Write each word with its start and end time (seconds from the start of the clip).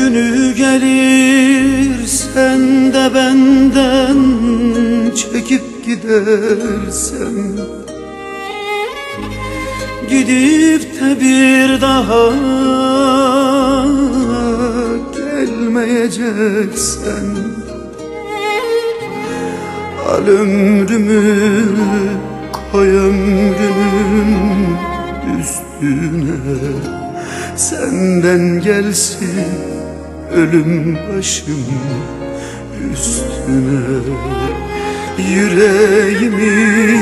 Günü 0.00 0.54
gelir 0.54 2.06
sen 2.06 2.92
de 2.92 3.14
benden 3.14 4.18
çekip 5.14 5.84
gidersen. 5.86 7.36
Gidip 10.10 11.00
de 11.00 11.20
bir 11.20 11.80
daha 11.80 12.32
gelmeyeceksen. 15.16 17.26
Al 20.08 20.26
ömrümü 20.26 21.62
koy 22.72 22.88
ömrünün 22.88 24.76
üstüne. 25.40 26.40
Senden 27.56 28.60
gelsin 28.60 29.79
ölüm 30.32 30.94
başım 30.96 31.66
üstüne 32.92 33.80
Yüreğimi 35.18 37.00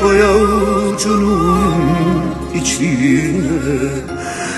koy 0.00 0.22
avucunun 0.22 1.74
içine. 2.54 3.20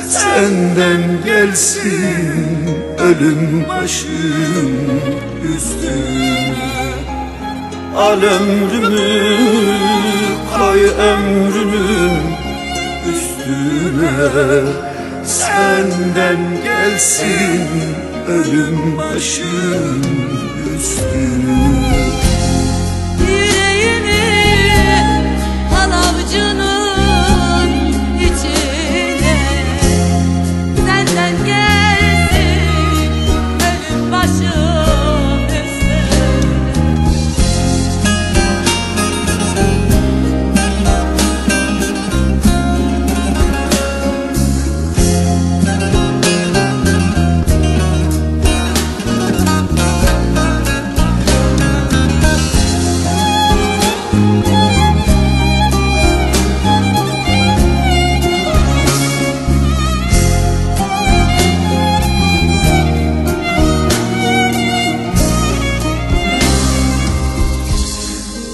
Senden 0.08 1.24
gelsin 1.24 2.68
ölüm 2.98 3.64
başım 3.68 4.72
üstüne 5.56 6.90
Al 7.96 8.22
ömrümü 8.22 9.36
koy 10.58 10.80
ömrünün 10.84 12.20
üstüne 13.12 14.10
Senden 15.24 16.62
gelsin 16.64 17.68
ölüm 18.28 18.98
başım 18.98 20.02
üstüne 20.76 22.29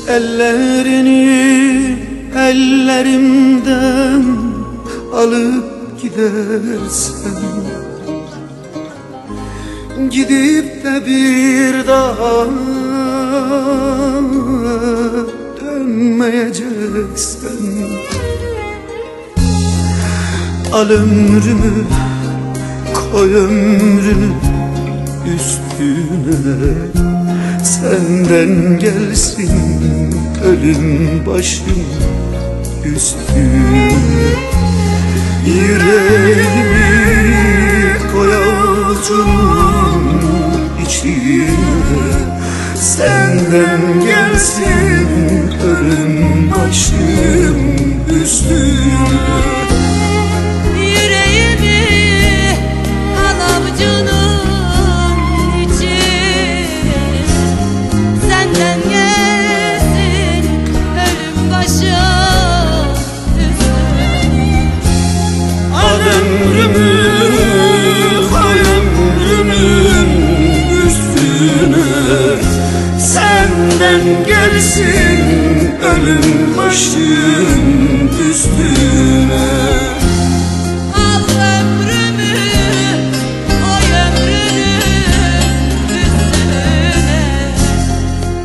Ellerini 0.08 1.98
ellerimden 2.36 4.24
alıp 5.14 6.02
gidersen 6.02 7.32
Gidip 10.10 10.84
de 10.84 11.06
bir 11.06 11.86
daha 11.86 12.46
dönmeyeceksen 15.60 17.50
Al 20.72 20.88
ömrümü 20.90 21.84
koy 23.12 23.34
ömrünü 23.34 24.32
üstüne 25.34 27.15
senden 27.90 28.78
gelsin 28.78 29.50
ölüm 30.44 31.26
başım 31.26 31.84
üstüne 32.84 33.92
Yüreğimi 35.46 36.86
koy 38.12 38.34
avucumun 38.34 40.10
içine. 40.86 41.48
Senden 42.74 44.00
gelsin 44.00 45.08
ölüm 45.62 46.50
başım 46.50 47.15
gelsin 74.26 75.20
ölüm 75.82 76.56
başın 76.56 78.10
üstüne. 78.30 79.48
Al 80.94 81.22
ömrümü 81.58 82.38
o 83.64 83.74
ömrünün 84.02 85.42
üstüne. 85.88 86.68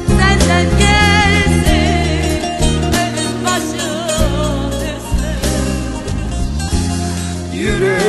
Senden 0.08 0.68
gelsin 0.80 2.42
ölüm 3.02 3.36
başın 3.46 4.72
üstüne. 4.82 5.36
Yürü 7.62 8.00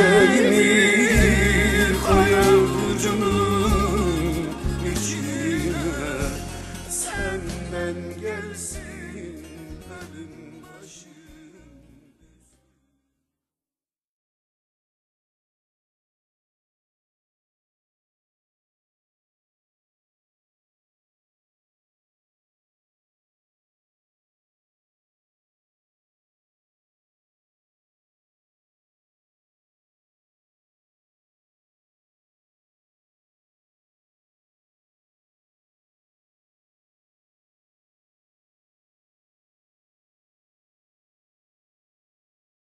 gelsin 8.21 8.81
ölüm. 10.13 10.42